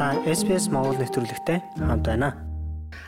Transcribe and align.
Та 0.00 0.16
SPS 0.24 0.72
Монгол 0.72 0.96
нэвтрүүлэгтэй 0.96 1.60
хамт 1.76 2.08
байна. 2.08 2.32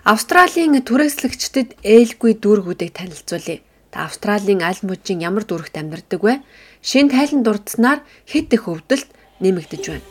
Австралийн 0.04 0.76
түрээслэгчдэд 0.76 1.80
ээлгүй 1.80 2.36
дүүргүүдийг 2.36 2.92
танилцуулъя. 2.92 3.64
Та 3.88 4.04
Австралийн 4.04 4.60
аль 4.60 4.76
мужийн 4.84 5.24
ямар 5.24 5.48
дүүрэгт 5.48 5.80
амьдардаг 5.80 6.20
вэ? 6.20 6.44
Шин 6.84 7.08
тайлан 7.08 7.48
дурдсанаар 7.48 8.04
хэд 8.28 8.52
их 8.52 8.68
өвдөлт 8.68 9.08
нэмэгдэж 9.40 9.82
байна. 9.88 10.04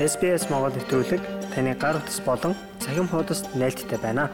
SPS 0.00 0.48
Монгол 0.48 0.72
нэвтрүүлэг 0.72 1.20
таны 1.52 1.76
гар 1.76 2.00
утас 2.00 2.24
болон 2.24 2.56
цахим 2.80 3.04
хуудасд 3.04 3.52
нийлдэхтэй 3.52 4.00
байна. 4.00 4.32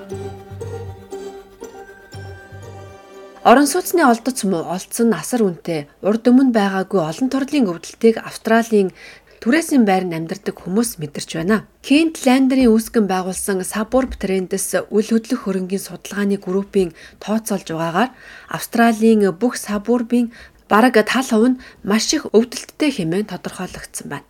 Орон 3.49 3.65
сууцны 3.65 4.05
олдоц 4.05 4.45
муу 4.45 4.61
олдсон 4.77 5.09
асар 5.17 5.41
үнэтэй 5.41 5.89
урд 6.05 6.29
өмнө 6.29 6.53
байгаагүй 6.53 7.01
олон 7.01 7.29
төрлийн 7.33 7.71
өвдөлтийг 7.73 8.21
Австралийн 8.21 8.93
түрээсийн 9.41 9.89
байранд 9.89 10.13
амьдардаг 10.13 10.53
хүмүүс 10.53 11.01
мэдэрч 11.01 11.31
байна. 11.41 11.65
Кент 11.81 12.21
Ландерийн 12.29 12.69
үүсгэн 12.69 13.09
байгуулсан 13.09 13.65
Suburb 13.65 14.21
Trends 14.21 14.77
үл 14.93 15.09
хөдлөх 15.09 15.49
хөрөнгийн 15.49 15.81
судалгааны 15.81 16.37
группийн 16.37 16.93
тооцоолж 17.25 17.73
байгаагаар 17.73 18.13
Австралийн 18.53 19.25
бүх 19.33 19.57
сабурбын 19.57 20.29
бараг 20.69 21.01
тал 21.09 21.25
хувь 21.25 21.49
нь 21.57 21.61
маш 21.89 22.13
их 22.13 22.29
өвдөлттэй 22.29 22.91
хэмээн 23.01 23.33
тодорхойлогдсон 23.33 24.13
байна. 24.13 24.29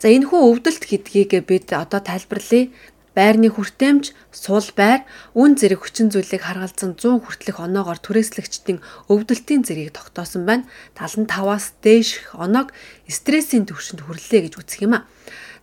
За 0.00 0.08
энэ 0.08 0.24
хүү 0.24 0.40
өвдөлт 0.40 0.88
гэдгийг 0.88 1.32
бид 1.44 1.68
одоо 1.72 2.00
тайлбарлая 2.00 2.72
байрны 3.14 3.48
хүртээмж, 3.54 4.04
сул 4.34 4.68
байр, 4.76 5.06
үн 5.38 5.54
зэрэг 5.54 5.86
хүчин 5.86 6.10
зүйлийг 6.10 6.42
харгалзан 6.44 6.98
100 6.98 7.22
хүртэлх 7.22 7.58
оноогоор 7.62 8.02
түрээслэгчдийн 8.02 8.82
өвдөлтийн 9.08 9.62
зэргийг 9.62 9.94
тогтоосон 9.94 10.42
байна. 10.44 10.68
75-аас 10.98 11.78
дээш 11.80 12.34
оног 12.34 12.74
стрессийн 13.06 13.64
түвшинд 13.70 14.02
хүрлээ 14.02 14.50
гэж 14.50 14.54
үзэх 14.58 14.82
юм 14.84 14.98
а. 14.98 15.06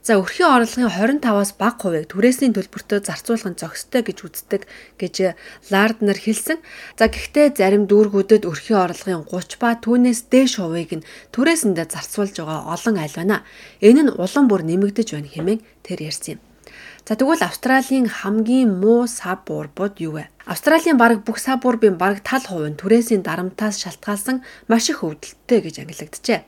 За 0.02 0.18
өрхийн 0.18 0.50
орлогын 0.50 0.90
25-аас 1.22 1.54
бага 1.62 1.78
хувийг 1.78 2.10
түрээсийн 2.10 2.58
төлбөртөө 2.58 3.06
зарцуулах 3.06 3.54
нь 3.54 3.60
зохистой 3.62 4.02
гэж 4.02 4.18
үздэг 4.26 4.66
гэж 4.98 5.38
Ларднер 5.70 6.18
хэлсэн. 6.18 6.58
За 6.98 7.06
гэхдээ 7.06 7.54
зарим 7.54 7.86
дүүргүүдэд 7.86 8.50
өрхийн 8.50 8.82
орлогын 8.82 9.30
30 9.30 9.62
ба 9.62 9.78
түүнээс 9.78 10.26
дээш 10.34 10.58
хувийг 10.58 10.92
нь 10.98 11.08
түрээсэндээ 11.38 11.94
зарцуулж 11.94 12.34
байгаа 12.34 12.74
олон 12.74 12.98
аль 12.98 13.14
байна. 13.14 13.46
Энэ 13.78 14.10
нь 14.10 14.16
улам 14.18 14.50
бүр 14.50 14.66
нэмэгдэж 14.66 15.08
байна 15.14 15.30
хэмээн 15.30 15.62
тэр 15.86 16.10
ярьсан 16.10 16.42
юм. 16.42 16.51
За 17.08 17.18
тэгвэл 17.20 17.44
Австралийн 17.44 18.08
хамгийн 18.08 18.70
муу 18.82 19.08
сабурбууд 19.08 20.00
юу 20.00 20.22
вэ? 20.22 20.30
Австралийн 20.46 20.98
бараг 21.02 21.26
бүх 21.26 21.38
сабурбын 21.42 21.98
бараг 21.98 22.22
тал 22.22 22.46
хувь 22.46 22.70
нь 22.70 22.80
түрээсийн 22.80 23.26
дарамтаас 23.26 23.82
шалтгаалсан 23.84 24.46
маш 24.70 24.90
их 24.92 25.04
өвдөлттэй 25.04 25.60
гэж 25.66 25.76
ангилэгджээ. 25.84 26.42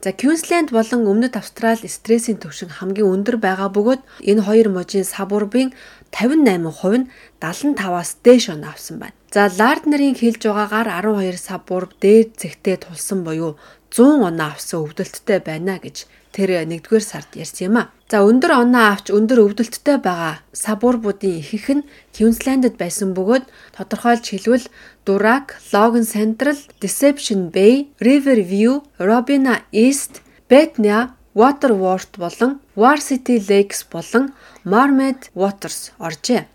За 0.00 0.12
Квинсленд 0.16 0.72
болон 0.72 1.04
Өмнөд 1.04 1.36
Австрали 1.36 1.84
стрессийн 1.84 2.40
түвшин 2.40 2.72
хамгийн 2.72 3.12
өндөр 3.12 3.36
байгаа 3.36 3.68
бөгөөд 3.68 4.00
энэ 4.24 4.44
хоёр 4.48 4.68
мужийн 4.72 5.04
сабурбын 5.04 5.76
58% 6.08 7.04
нь 7.04 7.06
75-аас 7.36 8.10
дээш 8.24 8.48
он 8.48 8.64
авсан 8.64 8.96
байна. 8.96 9.16
За 9.28 9.52
Ларднерийн 9.52 10.16
хэлж 10.16 10.40
байгаагаар 10.48 10.88
12 11.04 11.36
сабурб 11.36 11.92
дээд 12.00 12.40
зэгтээ 12.40 12.76
тулсан 12.88 13.28
буюу 13.28 13.60
100 13.90 14.22
оноо 14.28 14.54
авсан 14.54 14.86
өвдөлттэй 14.86 15.40
байна 15.42 15.82
гэж 15.82 16.06
тэр 16.30 16.62
1-р 16.62 17.02
сард 17.02 17.34
ярьсан 17.34 17.66
юм 17.68 17.76
а. 17.82 17.90
За 18.10 18.22
өндөр 18.22 18.52
оноо 18.62 18.94
авч 18.94 19.10
өндөр 19.10 19.38
өвдөлттэй 19.50 19.98
байгаа 19.98 20.42
сабурбуудын 20.54 21.42
ихэнх 21.42 21.68
нь 21.74 21.86
Квинслендд 22.14 22.78
байсан 22.78 23.10
бөгөөд 23.18 23.44
тодорхойлж 23.74 24.26
хэлвэл 24.30 24.66
Дурак, 25.06 25.58
Logan 25.74 26.06
Central, 26.06 26.58
Deception 26.78 27.50
Bay, 27.50 27.90
Riverview, 27.98 28.82
Robina 28.98 29.66
East, 29.74 30.22
Bethnia, 30.48 31.18
Waterworth 31.34 32.14
болон 32.18 32.60
Varsity 32.76 33.42
Lakes 33.50 33.86
болон 33.90 34.34
Marmot 34.64 35.30
Waters 35.34 35.90
оржээ. 35.98 36.46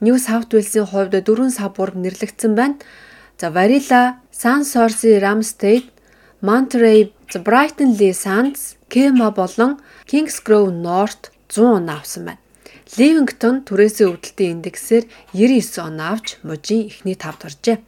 New 0.00 0.18
South 0.18 0.50
Wales-ийн 0.54 0.86
хувьд 0.86 1.14
дөрвөн 1.26 1.50
сабурб 1.50 1.94
нэрлэгдсэн 1.98 2.54
байна. 2.54 2.78
За 3.38 3.50
Varilla, 3.50 4.22
Sansorsi, 4.30 5.18
Ramstate, 5.18 5.90
Monterey, 6.40 7.12
Brighton 7.34 7.98
Lee 7.98 8.14
Sands, 8.14 8.76
Kema 8.88 9.36
болон 9.36 9.80
Kingsgrove 10.06 10.70
North 10.70 11.32
100 11.48 11.62
оноо 11.76 11.96
авсан 11.96 12.24
байна. 12.26 12.38
Ливингтон 12.96 13.66
түрээсийн 13.66 14.14
өвдөлтийн 14.14 14.62
индексээр 14.62 15.04
99 15.34 15.82
оноо 15.82 16.06
авч 16.14 16.38
мужийн 16.46 16.86
эхний 16.86 17.18
тавд 17.18 17.42
оржээ. 17.42 17.82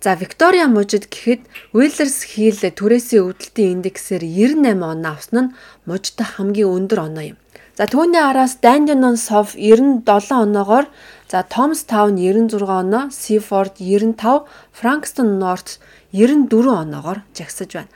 За 0.00 0.16
Виктория 0.16 0.64
мужид 0.66 1.12
гэхэд 1.12 1.44
Wheelers 1.76 2.18
Hill 2.32 2.56
түрээсийн 2.56 3.28
өвдөлтийн 3.28 3.84
индексээр 3.84 4.24
98 4.24 4.64
оноо 4.88 5.12
авсан 5.12 5.36
нь 5.52 5.54
мужид 5.84 6.18
хамгийн 6.24 6.72
өндөр 6.72 7.00
оноо 7.04 7.36
юм. 7.36 7.38
За 7.76 7.84
түүний 7.84 8.18
араас 8.18 8.56
Dandenong 8.64 9.20
South 9.20 9.52
97 9.60 10.08
оноогоор 10.32 10.88
за 11.30 11.44
Thomastown 11.44 12.16
96 12.16 12.62
оноо, 12.62 13.10
Seaford 13.10 13.74
95, 13.78 14.46
Frankston 14.72 15.38
North 15.38 15.78
94 16.12 16.82
оноогоор 16.82 17.22
жагсаж 17.36 17.72
байна. 17.74 17.88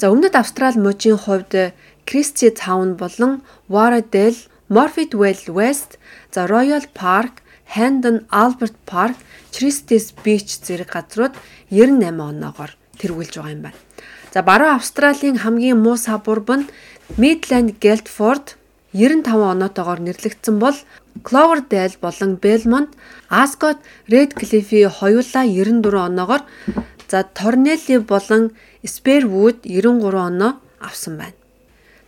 За 0.00 0.08
өмнөд 0.08 0.34
Австрали 0.34 0.80
мужийн 0.80 1.18
хувьд 1.20 1.76
Christie 2.08 2.54
Town 2.56 2.96
болон 2.96 3.42
Warradale, 3.68 4.40
Morfettville 4.70 5.52
West, 5.52 5.98
за 6.32 6.46
Royal 6.46 6.86
Park, 6.94 7.44
Handon 7.76 8.24
Albert 8.30 8.76
Park, 8.86 9.16
Christie's 9.52 10.14
Beach 10.24 10.64
зэрэг 10.64 10.88
газрууд 10.88 11.34
98 11.68 12.16
оноогоор 12.16 12.72
тэргүүлж 12.96 13.34
байгаа 13.36 13.52
юм 13.52 13.62
байна. 13.68 13.78
За 14.32 14.40
баруун 14.42 14.74
Австралийн 14.80 15.36
хамгийн 15.44 15.76
муу 15.76 15.96
сабурб 16.00 16.48
нь 16.48 16.70
Midland 17.20 17.76
Guildford 17.82 18.56
95 18.92 19.54
оноотойгоор 19.54 20.00
нэрлэгдсэн 20.00 20.58
бол 20.58 20.76
Cloverdale 21.26 21.96
болон 22.00 22.36
Belmont, 22.42 22.90
Ascot, 23.30 23.78
Redcliffe 24.08 24.88
хоёулаа 24.88 25.44
94 25.46 26.06
оноогоор 26.08 26.42
За 27.10 27.24
Торнелли 27.24 27.98
болон 27.98 28.52
Спервуд 28.84 29.56
93 29.64 30.14
оноо 30.14 30.52
авсан 30.78 31.16
байна. 31.18 31.34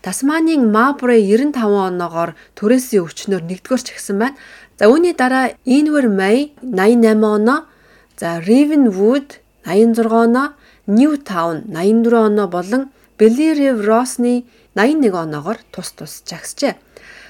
Тасманийн 0.00 0.70
Мабре 0.70 1.18
95 1.18 1.90
оноогоор 1.90 2.30
төрөөсийн 2.54 3.02
өвчнөөр 3.02 3.42
нэгдүгээр 3.50 3.82
чагсан 3.82 4.16
байна. 4.22 4.38
За 4.78 4.86
үүний 4.86 5.14
дараа 5.18 5.58
Inver 5.66 6.06
May 6.06 6.54
88 6.62 7.18
оноо, 7.18 7.66
за 8.14 8.38
Ravenwood 8.46 9.42
86 9.66 10.06
оноо, 10.06 10.54
Newtown 10.86 11.66
84 11.66 12.30
оноо 12.30 12.46
болон 12.46 12.82
Bellerive 13.22 13.86
Ross-ны 13.86 14.42
81 14.74 15.14
оноогоор 15.14 15.62
тус 15.70 15.94
тус 15.94 16.26
жагсжээ. 16.26 16.74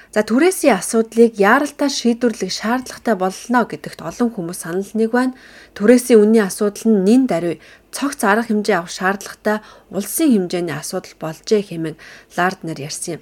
За 0.09 0.25
түрээсийн 0.25 0.81
асуудлыг 0.81 1.37
яаралтай 1.37 1.89
шийдвэрлэх 1.93 2.49
шаардлагатай 2.49 3.13
боллоо 3.13 3.63
гэдэгт 3.69 4.01
олон 4.01 4.33
хүмүүс 4.33 4.65
санал 4.65 4.89
нэг 4.97 5.13
байна. 5.13 5.37
Түрээсийн 5.77 6.17
үнийн 6.17 6.49
асуудал 6.49 6.89
нь 6.89 7.05
нин 7.05 7.29
даруй 7.29 7.61
цогц 7.93 8.25
арга 8.25 8.49
хэмжээ 8.49 8.77
авах 8.81 8.89
шаардлагатай 8.89 9.61
улсын 9.93 10.33
хэмжээний 10.33 10.73
асуудал 10.73 11.13
болжээ 11.21 11.61
хэмээн 11.61 12.01
Ларднер 12.41 12.77
ярьсан 12.81 13.21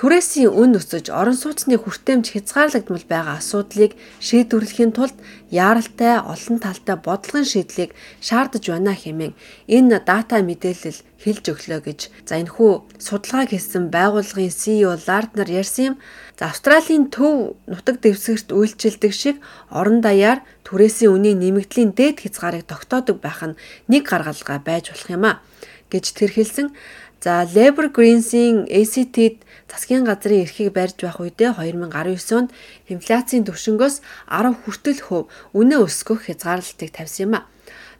Түрээсийн 0.00 0.48
үн 0.48 0.80
өсөж 0.80 1.12
орон 1.12 1.36
сууцны 1.36 1.76
хүртээмж 1.76 2.32
хязгаарлагдмал 2.32 3.04
байгаа 3.04 3.36
асуудлыг 3.36 3.92
шийдвэрлэхийн 4.24 4.96
тулд 4.96 5.12
яаралтай 5.52 6.24
олон 6.24 6.56
талтай 6.56 6.96
бодлогын 6.96 7.44
шийдлийг 7.44 7.92
шаардаж 8.24 8.64
байна 8.64 8.96
хэмээн 8.96 9.36
энэ 9.68 10.00
дата 10.08 10.40
мэдээлэл 10.40 11.04
хэлж 11.20 11.44
өглөө 11.52 11.80
гэж 11.84 12.00
за 12.24 12.40
энэхүү 12.40 12.72
судалгааг 12.96 13.52
хийсэн 13.52 13.92
байгууллагын 13.92 14.48
CEO 14.48 14.96
Ларднер 15.04 15.48
ярьсан 15.60 15.84
юм. 15.84 15.94
За 16.40 16.48
Австралийн 16.48 17.12
төв 17.12 17.60
нутаг 17.68 18.00
дэвсгэрт 18.00 18.56
үйлчилдэг 18.56 19.12
шиг 19.12 19.36
орон 19.68 20.00
даяар 20.00 20.40
түрээсийн 20.64 21.12
үнийн 21.12 21.44
нэмэгдлийн 21.44 21.92
дээд 21.92 22.24
хязгаарыг 22.24 22.64
тогтоодог 22.64 23.20
байх 23.20 23.44
нь 23.44 23.58
нэг 23.92 24.08
гаргалгаа 24.08 24.64
байж 24.64 24.96
болох 24.96 25.12
юм 25.12 25.24
а 25.28 25.44
гэж 25.92 26.04
тэр 26.16 26.32
хэлсэн. 26.32 26.72
За 27.20 27.44
Labor 27.44 27.92
Greens-ийн 27.92 28.64
ACT-д 28.64 29.44
засгийн 29.70 30.02
газрын 30.02 30.42
эрхийг 30.42 30.74
барьж 30.74 30.98
байх 30.98 31.22
үедээ 31.22 31.54
2019 31.54 32.34
онд 32.34 32.50
инфляцийн 32.90 33.46
түвшингөөс 33.46 34.02
10 34.26 34.58
хүртэл 34.66 35.00
хөв 35.06 35.30
үнэ 35.54 35.76
өсгөх 35.86 36.26
хязгаарлалтыг 36.26 36.90
тавьсан 36.90 37.24
юм 37.30 37.34
а. 37.38 37.46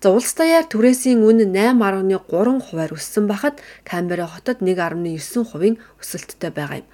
За 0.03 0.11
улс 0.11 0.35
даяар 0.35 0.67
түрээсийн 0.67 1.23
үн 1.23 1.39
8.3 1.55 2.67
хувиар 2.67 2.93
өссөн 2.97 3.25
бахад 3.31 3.63
Камбера 3.87 4.27
хотод 4.27 4.59
1.9%-ийн 4.65 5.77
өсөлттэй 6.03 6.51
байгаа 6.51 6.83
юм. 6.83 6.89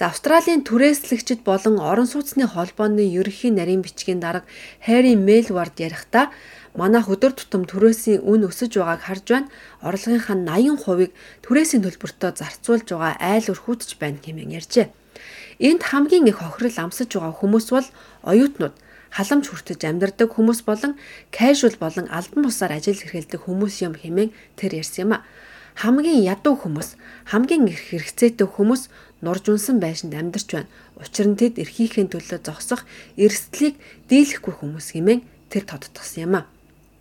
За 0.00 0.08
Австралийн 0.08 0.64
түрээслэгчд 0.64 1.44
болон 1.44 1.76
орон 1.76 2.08
сууцны 2.08 2.48
холбооны 2.48 3.04
ерөнхий 3.04 3.52
нарийн 3.52 3.84
бичгийн 3.84 4.16
дарга 4.16 4.48
Harry 4.80 5.12
Melward 5.12 5.76
ярихдаа 5.76 6.32
манайх 6.74 7.10
өдөр 7.10 7.34
тутам 7.34 7.66
түрээсийн 7.66 8.22
үн 8.22 8.46
өсөж 8.46 8.78
байгааг 8.78 9.02
харж 9.02 9.26
байна. 9.26 9.48
Орлогынхаа 9.82 10.38
80%-ыг 10.38 11.10
түрээсийн 11.42 11.82
төлбөртөө 11.82 12.30
зарцуулж 12.38 12.86
байгаа 12.94 13.18
айл 13.18 13.46
өрхүүдж 13.50 13.98
байна 13.98 14.22
хэмээн 14.22 14.54
ярьжээ. 14.58 14.86
Энд 15.60 15.82
хамгийн 15.82 16.30
их 16.30 16.38
хохирол 16.38 16.78
амсаж 16.78 17.10
байгаа 17.10 17.34
хүмүүс 17.34 17.66
бол 17.74 17.88
оюутнууд, 18.22 18.74
халамж 19.10 19.44
хүртэж 19.50 19.80
амьдардаг 19.84 20.30
хүмүүс 20.30 20.62
болон 20.64 20.94
casual 21.34 21.74
болон 21.76 22.06
албан 22.08 22.46
бусаар 22.46 22.78
ажил 22.78 22.96
эрхэлдэг 22.96 23.44
хүмүүс 23.44 23.82
юм 23.82 23.94
хэмээн 23.98 24.30
тэр 24.56 24.80
ярьсан 24.80 25.04
юм 25.04 25.12
а. 25.18 25.26
хамгийн 25.74 26.22
ядуу 26.22 26.54
хүмүүс, 26.54 26.96
хамгийн 27.28 27.66
их 27.68 27.82
хэрэгцээтэй 27.90 28.46
хүмүүс 28.46 28.88
нурж 29.20 29.44
унсан 29.50 29.80
байшинд 29.82 30.14
амьдарч 30.14 30.48
байна. 30.54 30.70
Учир 30.96 31.26
нь 31.28 31.36
тэд 31.36 31.58
эрхийнхээ 31.58 32.08
төлөө 32.08 32.40
зогсох 32.40 32.86
эрсдлийг 33.16 33.76
дийлэхгүй 34.08 34.54
хүмүүс 34.54 34.96
хэмээн 34.96 35.20
тэр 35.52 35.64
тодтгосон 35.66 36.22
юм 36.24 36.34
а. 36.40 36.48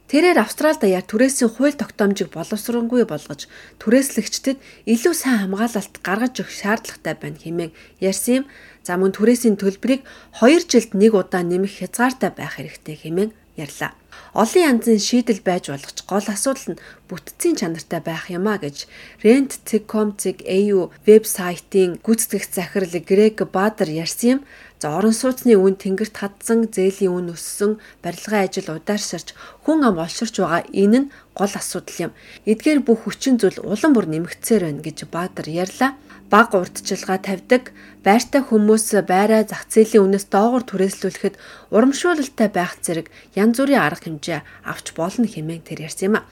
Тэрээр 0.09 0.41
Австрали 0.41 0.81
даяар 0.81 1.05
түрээсийн 1.05 1.53
хууль 1.53 1.77
тогтоомжийг 1.77 2.33
боловсронгүй 2.33 3.05
болгож 3.05 3.45
түрээслэгчдэд 3.77 4.57
илүү 4.89 5.13
сайн 5.13 5.45
хамгаалалт 5.45 6.01
гаргаж 6.01 6.33
өгөх 6.41 6.49
шаардлагатай 6.49 7.13
байна 7.13 7.37
хэмээн 7.37 7.71
ярьсан 8.01 8.41
юм. 8.41 8.45
За 8.81 8.97
мөн 8.97 9.13
түрээсийн 9.13 9.61
төлбөрийг 9.61 10.01
2 10.41 10.65
жилд 10.65 10.97
нэг 10.97 11.13
удаа 11.13 11.45
нэмэх 11.45 11.85
хязгаартай 11.85 12.33
байх 12.33 12.57
хэрэгтэй 12.57 12.97
хэмээн 13.05 13.31
ярьлаа. 13.53 13.93
Олон 14.33 14.81
янзын 14.81 14.97
шийдэл 14.97 15.45
байж 15.45 15.69
болгоч 15.69 15.97
гол 16.09 16.25
асуудал 16.25 16.73
нь 16.73 16.81
бүтцийн 17.09 17.55
чанартай 17.59 18.01
байх 18.01 18.33
юмаа 18.33 18.57
гэж 18.61 18.89
Rent.com.au 19.25 20.79
вебсайтын 21.05 22.01
гүйцэтгэгч 22.05 22.51
захирал 22.57 22.95
Грег 23.09 23.37
Бадар 23.49 23.89
ярьсан 23.89 24.29
юм. 24.29 24.39
За 24.79 24.95
орон 24.95 25.11
сууцны 25.11 25.59
үн 25.59 25.75
тэнгэрт 25.75 26.15
хадсан, 26.23 26.71
зээлийн 26.71 27.11
үн 27.11 27.27
өссөн, 27.35 27.83
барилгын 27.99 28.47
ажил 28.47 28.79
удаашрч 28.79 29.35
хүн 29.67 29.83
ам 29.83 29.99
олширч 29.99 30.39
байгаа 30.39 30.63
энэ 30.71 30.99
нь 31.03 31.11
гол 31.35 31.51
асуудал 31.51 31.99
юм. 32.07 32.11
Эдгээр 32.47 32.79
бүх 32.87 33.03
хүчин 33.03 33.35
зүйл 33.35 33.59
улам 33.59 33.91
бүр 33.91 34.07
нэмэгдсээр 34.07 34.63
байна 34.63 34.79
гэж 34.79 34.97
Бадар 35.11 35.47
ярьлаа 35.51 35.99
баг 36.31 36.55
урдчилгаа 36.55 37.19
тавьдаг 37.19 37.75
байртай 38.07 38.39
хүмүүс 38.39 39.03
байраа 39.03 39.43
зах 39.43 39.67
зээлийн 39.67 40.05
үнээс 40.05 40.31
доогуур 40.31 40.63
түрээслүүлэхэд 40.63 41.35
урамшуулалтай 41.75 42.47
байх 42.47 42.79
зэрэг 42.79 43.11
янз 43.35 43.59
бүрийн 43.59 43.83
арга 43.83 44.07
хэмжээ 44.07 44.39
авч 44.63 44.95
болно 44.95 45.27
хэмээн 45.27 45.65
тэр 45.67 45.91
ярьсан 45.91 46.07
юм 46.07 46.15
а. 46.21 46.27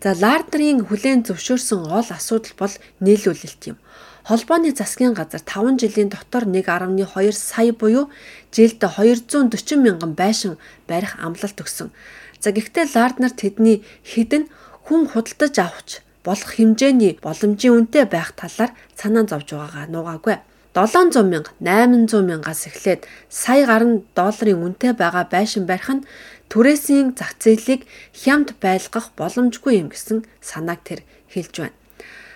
За 0.00 0.16
Ларднерийн 0.16 0.86
хүлээн 0.86 1.26
зөвшөөрсөн 1.26 1.80
гол 1.84 2.08
асуудал 2.08 2.54
бол 2.56 2.74
нийлүүлэлт 3.04 3.62
юм. 3.74 3.76
Холбооны 4.24 4.72
засгийн 4.72 5.12
газар 5.12 5.42
5 5.44 5.76
жилийн 5.84 6.08
дотор 6.08 6.48
1.2 6.48 7.32
сая 7.32 7.72
буюу 7.76 8.08
жилд 8.50 8.80
240 8.80 9.76
мянган 9.84 10.16
байшин 10.16 10.56
барих 10.88 11.20
амлалт 11.20 11.60
өгсөн. 11.60 11.92
За 12.40 12.48
гэхдээ 12.56 12.88
Ларднер 12.96 13.36
тэдний 13.36 13.84
хідэн 14.00 14.48
хүн 14.88 15.12
худалдаж 15.12 15.54
авч 15.60 15.88
болох 16.24 16.56
хэмжээний 16.56 17.20
боломжийн 17.20 17.84
үнэтэй 17.84 18.08
байх 18.08 18.32
талаар 18.32 18.72
санаа 18.96 19.28
зовж 19.28 19.52
байгаагаа 19.52 19.92
нуугаагүй. 19.92 20.40
700 20.72 21.20
мянга 21.28 21.52
800 21.60 22.24
мянгаас 22.24 22.64
эхлээд 22.64 23.04
сая 23.28 23.68
гаруй 23.68 24.08
долларын 24.16 24.64
үнэтэй 24.64 24.96
байгаа 24.96 25.28
байшин 25.28 25.68
барих 25.68 25.92
нь 25.92 26.06
түрээсийн 26.48 27.12
зах 27.12 27.36
зээлийг 27.36 27.84
хямд 28.16 28.56
байлгах 28.56 29.12
боломжгүй 29.20 29.84
юм 29.84 29.92
гэсэн 29.92 30.24
санааг 30.40 30.80
тэр 30.80 31.04
хэлж 31.28 31.54
байна. 31.60 31.83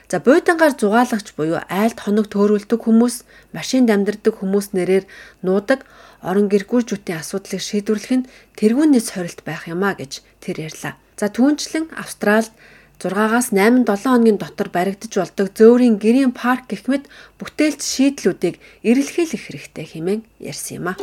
За 0.08 0.24
буудангаар 0.24 0.72
зугаалагч 0.72 1.36
буюу 1.36 1.60
айлт 1.68 2.00
хоног 2.00 2.32
төөрүүлдэг 2.32 2.80
хүмүүс, 2.80 3.28
машинд 3.52 3.92
амьдардаг 3.92 4.40
хүмүүс 4.40 4.72
нэрээр 4.72 5.04
нуудаг 5.44 5.84
орон 6.24 6.48
гэргүүржүүдийн 6.48 7.20
асуудлыг 7.20 7.60
шийдвэрлэх 7.60 8.24
нь 8.24 8.28
тэргүүнээс 8.56 9.06
сорилт 9.12 9.44
байх 9.44 9.68
юмаа 9.68 9.92
гэж 10.00 10.24
тэр 10.40 10.72
ярьлаа. 10.72 10.96
За 11.20 11.28
түүнчлэн 11.28 11.92
Австралид 11.92 12.56
6-аас 12.98 13.52
8-7 13.52 13.84
хоногийн 13.84 14.40
дотор 14.40 14.72
баригдаж 14.72 15.12
болдог 15.12 15.52
зөөврийн 15.52 16.00
гэрийн 16.00 16.32
парк 16.32 16.72
гэх 16.72 16.88
мэт 16.88 17.04
бүтээлч 17.36 17.84
шийдлүүдийг 17.84 18.56
эрэлхийлэх 18.88 19.44
хэрэгтэй 19.44 19.86
хэмээн 19.92 20.22
ярьсан 20.40 20.82
юм 20.82 20.86
а. 20.90 20.94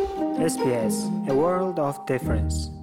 SPS 0.42 1.08
A 1.30 1.32
World 1.32 1.78
of 1.80 1.96
Difference 2.10 2.75